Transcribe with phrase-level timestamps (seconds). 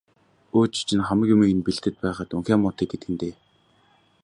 [0.57, 3.33] Өө, чи чинь хамаг юмыг нь бэлдээд байхад унхиа муутай гэдэг нь дээ.